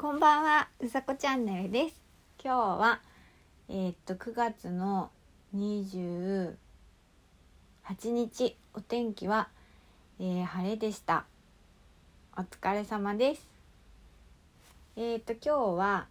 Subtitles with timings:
[0.00, 2.00] こんばんは、うさこチャンネルです。
[2.42, 3.02] 今日は、
[3.68, 5.10] えー、っと9月の
[5.54, 6.56] 28
[8.04, 9.50] 日、お天気は、
[10.18, 11.26] えー、晴れでした。
[12.34, 13.46] お疲れ様です。
[14.96, 16.06] えー、っと今日は、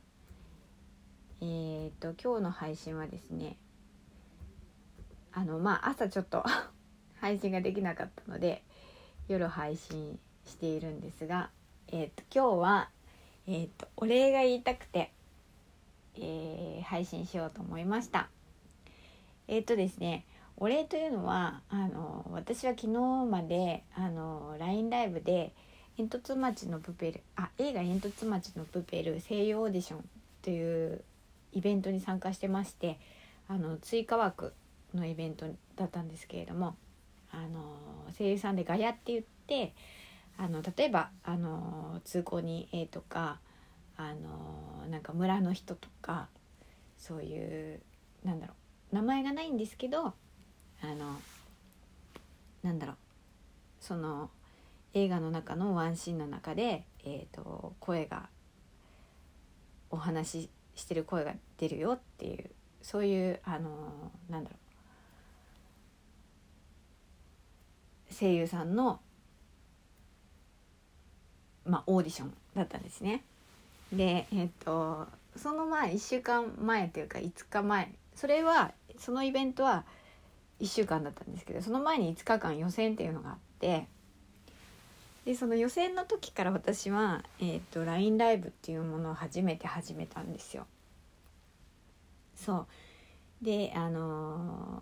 [1.41, 3.57] えっと今日の配信はですね、
[5.33, 6.43] あのまあ朝ちょっと
[7.19, 8.63] 配信ができなかったので
[9.27, 11.49] 夜配信しているんですが、
[11.87, 12.89] えっと今日は
[13.49, 15.11] えっ、ー、とお礼が言いたくて、
[16.15, 18.29] えー、配信しようと思いました。
[19.47, 20.25] えっ、ー、とですね
[20.57, 25.53] お礼というのはあの私は昨日まであの LINE ライブで
[25.97, 30.05] 煙突町のプペルあ映画煙突町のプペル声優オーディション
[30.43, 31.01] という
[31.51, 32.99] イベントに参加してまして
[33.47, 34.53] あの追加枠
[34.93, 36.75] のイベントだったんですけれども
[37.31, 39.73] あの声優さんでガヤって言って
[40.37, 43.39] あの例えばあの通行に A とか
[43.99, 46.29] あのなんか村の人とか
[46.97, 47.81] そういう
[48.23, 48.53] なんだろ
[48.93, 50.13] う名前がないんですけどあ
[50.97, 51.19] の
[52.63, 52.95] なんだろう
[53.81, 54.29] その
[54.93, 58.29] 映画の中のワンシーンの中で、えーと、声が
[59.91, 62.49] お話ししてる声が出るよっていう
[62.81, 63.69] そういうあの
[64.29, 64.55] なんだろ
[68.09, 69.01] う声優さんの
[71.65, 73.23] まあ、オーディションだったんですね。
[73.93, 79.85] でえっとその前1週間前というか5日前それはそのイベントは
[80.59, 83.87] 1週間だったんですけどその前に5日間予選っていうのがあって
[85.25, 90.65] でその予選の時から私は、えーと、LINE ライブっていうものを初めて始めたんですよ。
[92.35, 92.65] そ
[93.41, 94.81] うであの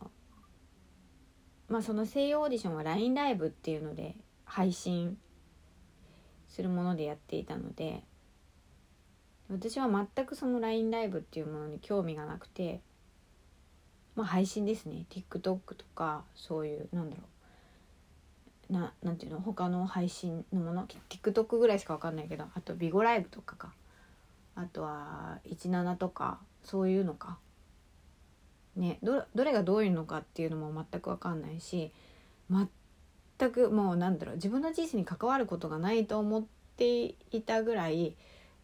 [1.69, 5.17] ー、まあその声優オーディションは LINE ライブっていうので配信
[6.47, 8.03] するものでやっていたので
[9.49, 12.81] 私は全くその LINE ライブっていうものに興味がなくて
[14.15, 15.05] まあ配信ですね。
[15.09, 17.21] TikTok とかそういうなんだろ
[18.69, 18.73] う。
[18.73, 19.39] ななんていうの？
[19.39, 23.73] 他の配信のもの？TikTok ぐらいしか分かんないけどあとビゴライブとかか。
[24.55, 27.37] あとは17とかそういうのか。
[28.75, 31.91] ねどどれがどういうのかっていうのも全く分かんないし
[32.49, 34.35] 全くもうなんだろう。
[34.35, 38.15] 自分の人生に関わることがないと思っていたぐらい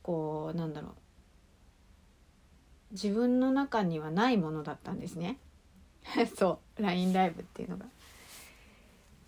[0.03, 0.91] こうなんだろう。
[2.91, 5.39] 自分の中にはないものだったんですね。
[6.37, 6.81] そう。
[6.81, 7.85] LINE ライブっていうのが。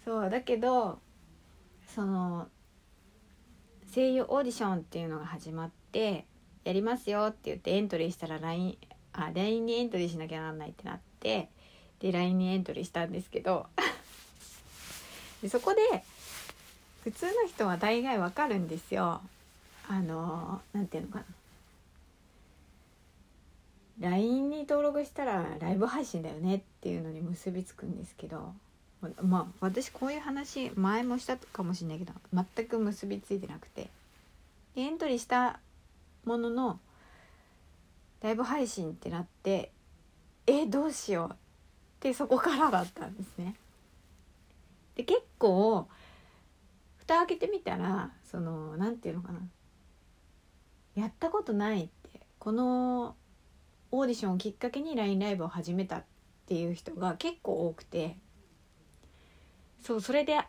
[0.03, 0.29] そう。
[0.29, 0.99] だけど
[1.95, 2.47] その
[3.93, 6.25] 声優オーディションっていうのが始まって
[6.65, 8.77] やりますよって言ってエントリーしたら LINE
[9.13, 11.49] あ LINE にエントリーしなきゃならないってなって
[11.99, 13.67] で LINE にエントリーしたんですけど
[15.41, 16.03] でそこで
[17.03, 19.21] 普通の人は大概わかるんですよ
[19.87, 21.19] あの何て言うのか
[23.99, 28.53] な LINE に登録したらライブ配信だよねっていうのに結びつくんですけど
[29.21, 33.89] まあ私こういう話前もしたかもしれないけど全く結びついてなくて
[34.75, 35.59] エントリーした
[36.25, 36.79] ものの
[38.21, 39.71] ライブ配信ってなって
[40.47, 41.35] えどうしようっ
[41.99, 43.55] てそこからだったんですね。
[44.95, 45.87] で結構
[46.97, 49.39] 蓋開けてみたらその何て言うのかな
[50.95, 53.15] やったことないってこの
[53.91, 56.03] オーディションをきっかけに LINE ライブを始めたっ
[56.47, 58.17] ていう人が結構多くて
[59.81, 60.45] そうそれであ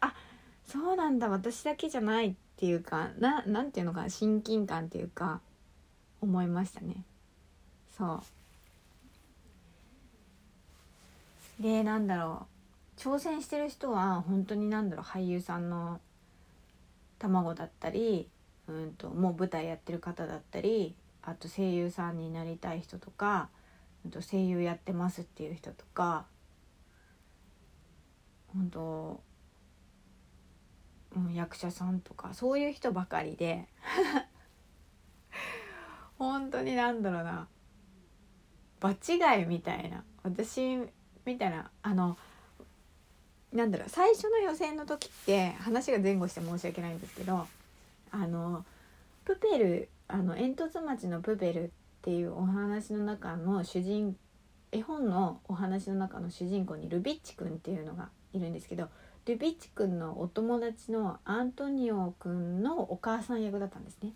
[0.67, 5.41] そうなんだ私だけじゃないっていうかななんていうのか親近感っていうか
[6.21, 7.05] 思いましたね。
[7.97, 8.23] そ
[11.61, 11.63] う。
[11.63, 12.47] でなんだろ
[12.97, 16.01] う挑戦してる人は本当に何だろう俳優さんの
[17.19, 18.29] 卵だったり、
[18.69, 23.49] うんと、もう舞台やってる方だったりあと声優さんになりたい人とか、
[24.05, 26.27] うん、と声優やってますっていう人とか
[28.49, 29.21] 本当、
[31.17, 33.67] うん、役者さんとかそういう人ばかりで
[36.19, 37.49] 本当になんだろうな
[38.81, 40.79] 場違いみたいな私
[41.25, 42.17] みたいなあの
[43.53, 47.47] なんだろう最初の予選の時って話が前後して申し訳ないんですけど
[48.11, 48.65] あの
[49.25, 51.69] プペルあの煙突町のプペルっ
[52.03, 54.17] ていうお話の中の主人
[54.73, 58.89] 絵本のお話の中の主人公にルビッチくんっていうのがいるんですけど
[59.25, 64.13] ルビッチくんのお友達のアントニオくんのお母さん役だったんですね。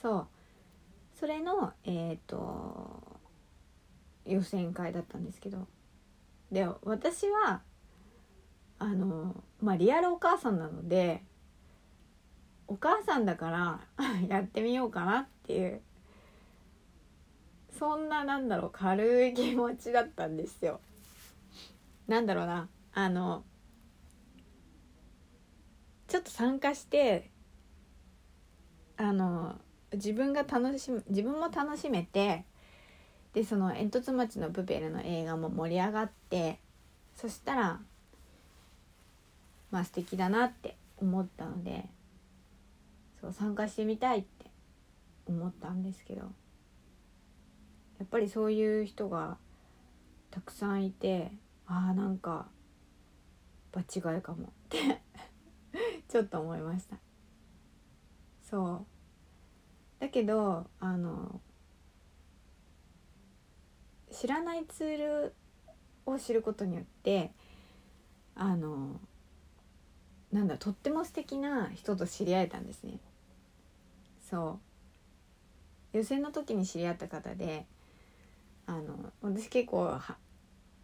[0.00, 0.26] そう
[1.18, 3.20] それのえっ、ー、と
[4.26, 5.66] 予選会だったんですけど
[6.50, 7.62] で私は
[8.78, 11.22] あのまあリアルお母さんなので
[12.68, 13.80] お母さんだから
[14.28, 15.80] やってみようかなっていう
[17.78, 20.80] そんななんだろう軽い気持ちだったんですよ。
[22.06, 23.44] なんだろうなあの
[26.08, 27.30] ちょっと参加して
[28.96, 29.58] あの
[29.92, 32.44] 自分が楽しむ自分も楽しめて
[33.32, 36.58] でその煙突町のプペルの映画も盛り上がって
[37.16, 37.80] そしたら
[39.70, 41.86] まあ素敵だなって思ったので
[43.22, 44.50] そう参加してみたいって
[45.26, 46.26] 思ったんですけどや
[48.04, 49.38] っぱりそういう人が
[50.32, 51.30] たくさんいて
[51.66, 52.48] ああなんか
[53.70, 55.00] 場違いかもって
[56.08, 56.98] ちょっと思いました。
[58.42, 58.86] そう。
[60.00, 61.40] だけどあの
[64.10, 64.98] 知らないツー
[65.28, 65.34] ル
[66.04, 67.32] を知ることによって
[68.34, 69.00] あの
[70.32, 72.98] なんだとっても素敵な人と知り合えたんですね。
[74.32, 74.58] そ
[75.92, 75.98] う。
[75.98, 77.66] 予選の時に知り合った方で
[78.66, 80.16] あの私結構は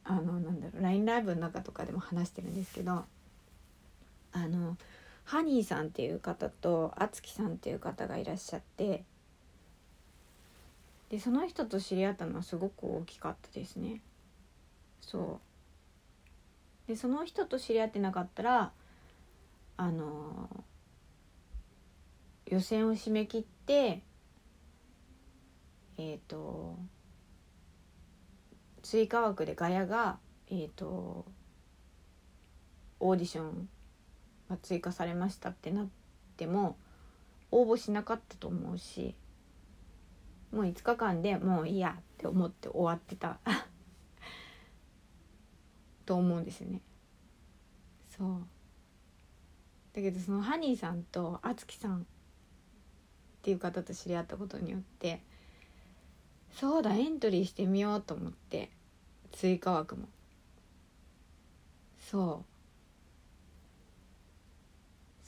[0.05, 3.07] あのなんだろう LINE ライブの中とかでも話してるんですけど
[4.33, 4.77] あの
[5.25, 9.05] ハニーさんっていう方とあつきさんっていう方がいらっしゃって
[11.09, 14.03] でその人と知り合ったのはすごく大きかったですね。
[15.01, 15.41] そ
[16.87, 16.89] う。
[16.89, 18.73] でその人と知り合ってなかったら
[19.79, 20.65] あの
[22.51, 24.03] 予選を締め切って
[25.99, 26.79] えっ、ー、と
[28.83, 30.19] 追加枠でガヤが
[30.49, 31.27] えっ、ー、と
[33.01, 33.69] オーディション
[34.49, 35.89] が追加されましたってなっ
[36.37, 36.79] ても
[37.51, 39.15] 応募しなかったと思うし
[40.51, 43.41] もう5日間でもういいやって思って終わってた
[46.07, 46.81] と思うんですよね。
[48.09, 48.47] そう。
[49.93, 52.07] だけどそのハニーさんとあつきさん
[53.39, 55.21] っていう方と知り合ったことによって
[56.53, 58.71] そうだエントリーしてみようと思って
[59.33, 60.09] 追加枠も。
[62.11, 62.49] そう。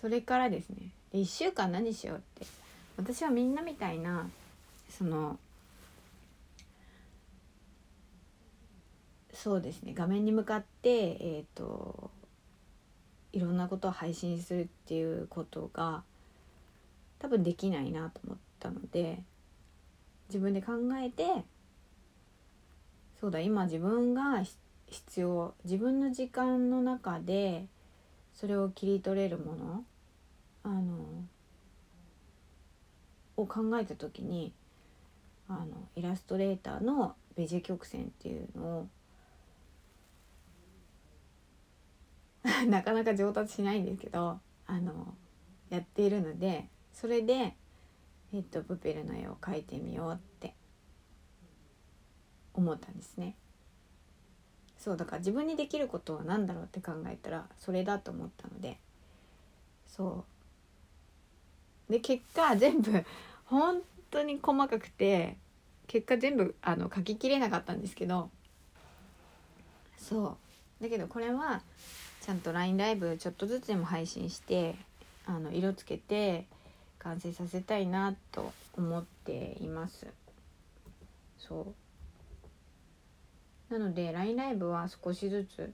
[0.00, 2.46] それからですねで1週間何しようって
[2.96, 4.28] 私はみんなみたいな
[4.88, 5.38] その
[9.34, 12.10] そうですね画面に向かってえっ、ー、と
[13.32, 16.02] いろんなことを配信するっていうことが
[17.20, 19.22] 多分できないなと思ったので
[20.28, 21.44] 自分で考えて
[23.20, 24.42] そうだ今自分が
[24.86, 27.66] 必要自分の時間の中で
[28.34, 29.84] それを切り取れるもの
[30.62, 31.24] あの
[33.36, 34.52] を考えた時に
[35.48, 38.88] あのイラストレーターのベジ曲線っていうのを
[42.68, 45.14] なかなか上達しないんですけどあの
[45.68, 46.68] やっているので
[47.00, 47.54] それで、
[48.34, 50.54] えっと、プペルの絵を描いてみようって
[52.52, 53.36] 思ったんですね。
[54.76, 58.78] そうだから自分にできることは何だろうって考えたらそれだと思ったので。
[59.86, 60.26] そ
[61.88, 61.92] う。
[61.92, 63.04] で結果全部
[63.46, 63.80] 本
[64.10, 65.38] 当に細かくて
[65.86, 68.28] 結果全部あの書ききれなかったんですけど。
[69.96, 70.36] そ
[70.80, 70.82] う。
[70.82, 71.62] だけどこれは
[72.20, 74.76] ちゃんと LINE ライブちょっとずつでも配信して
[75.24, 76.46] あの色つけて
[77.00, 80.06] 完成させたいなと思っています。
[81.38, 81.66] そ
[83.70, 83.72] う。
[83.72, 85.72] なので LINE ライブは少しずつ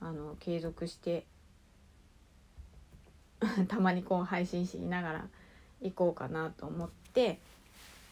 [0.00, 1.24] あの継続して
[3.68, 5.28] たまにこう配信しながら
[5.80, 7.40] 行こうかなと思って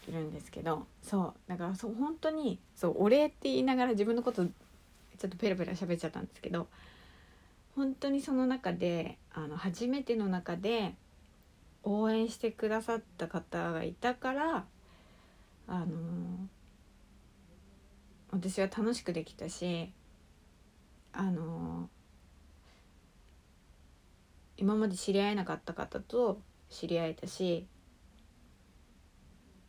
[0.07, 1.49] いるんですけどそう。
[1.49, 6.67] だからそう本当にそうお礼って言いながら自分のことちょっとペラペラ喋っちゃったんですけど
[7.75, 10.95] 本当にその中であの初めての中で
[11.83, 14.65] 応援してくださった方がいたから
[15.67, 16.47] あの
[18.31, 19.91] 私は楽しくできたし
[21.11, 21.89] あの
[24.57, 27.67] 今まで知り合えなかった方と知り合えたし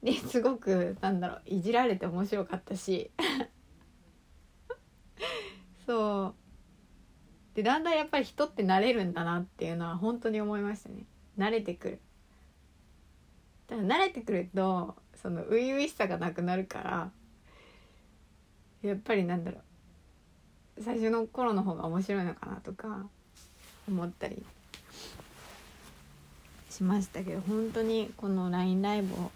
[0.04, 3.10] ですごくなんだろういじられて面白かったし。
[5.86, 6.34] そう。
[7.54, 11.06] でだんだんやっぱり人って慣れるんだなっていうのは本当に思いましたね。
[11.38, 12.00] 慣れてくる。
[13.66, 17.10] ただ慣れてくるとその初々しさがなくなるから
[18.82, 20.82] やっぱりなんだろう。
[20.82, 23.06] 最初の頃の方が面白いのかなとか
[23.88, 24.44] 思ったり
[26.70, 29.30] しましたけど本当にこの LINE ライブを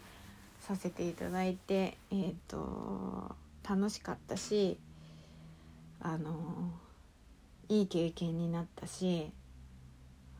[0.60, 3.36] させていただいてえっ、ー、と
[3.68, 4.78] 楽しかったし
[6.00, 6.34] あの
[7.68, 9.30] いい経験になったし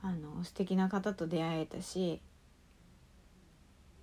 [0.02, 2.20] あの素敵な方と出会えたし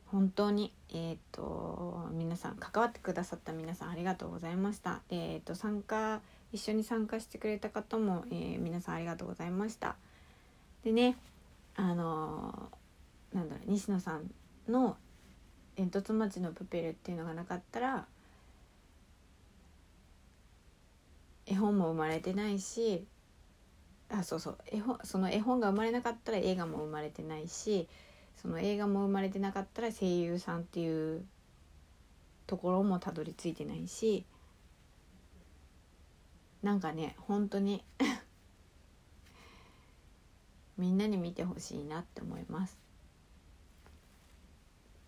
[0.07, 6.21] 本当にえっ、と皆さん関わってくださった皆さんありがとうございました、えー、と参加
[6.53, 9.95] 一緒に参加してくれた方も、えー、皆さんありがとうございました。
[10.83, 11.17] でね
[11.75, 14.31] あのー、なんだろう西野さん
[14.69, 14.95] の
[15.75, 18.05] 「煙突町のプペル」っていうのがなかったら
[21.45, 23.05] 絵本も生まれてないし
[24.09, 24.57] あそうそう。
[24.67, 27.87] 絵本その絵本が生まれなかったら映画も生まれてないし
[28.35, 31.25] その映画も生まれてなかったら声優さんっていう
[32.47, 34.25] ところもたどり着いてないし
[36.61, 37.83] なんかね本当に
[40.77, 42.77] みんなに見てほしいなって思います。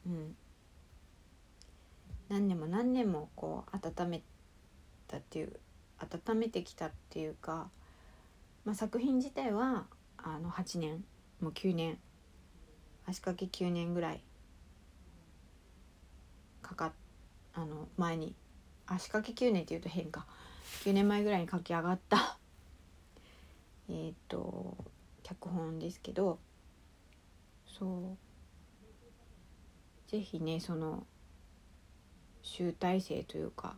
[0.05, 0.35] うん。
[2.29, 4.23] 何年も何年もこう温め
[5.07, 5.59] たっていう
[5.99, 7.69] 温めてきたっていうか、
[8.67, 9.85] まあ、作品自体は
[10.17, 11.05] あの8年
[11.39, 11.97] もう9年
[13.05, 14.21] 足掛け9年ぐらい
[16.61, 16.91] かか
[17.53, 18.35] あの前に
[18.85, 20.25] 足掛け9年っていうと変か。
[20.83, 22.37] 9年前ぐらいに書き上がった。
[23.87, 24.75] えっと
[25.23, 26.37] 脚本ですけど
[27.65, 28.17] そう。
[30.07, 31.07] 是非ねその
[32.41, 33.77] 集大成というか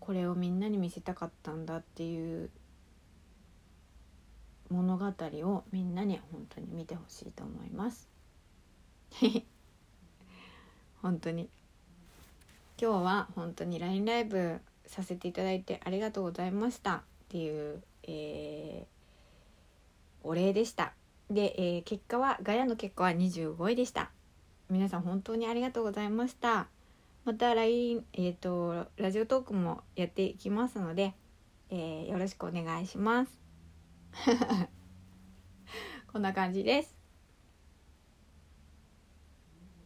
[0.00, 2.50] これをみんなに見せたかったんだっていう
[4.70, 8.08] 物語をみんなに本当に見てほしいと思います。
[11.02, 11.48] 本当に。
[12.80, 20.92] 今日は本当に LINE ライブさせていただいてありがとうございましたっていう、えー、お礼でした。
[21.30, 24.10] で、えー、結果はガヤの結果は25位でした。
[24.70, 26.68] 皆さん本当にありがとうございました。
[27.24, 31.14] また LINE えっ、ー、とラジオトークもやっていきますので、
[31.70, 33.47] えー、よろしくお願いします。
[36.12, 36.97] こんな感じです。